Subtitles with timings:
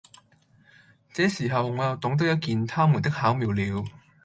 [1.13, 3.85] 這時候，我又懂得一件他們的巧妙了。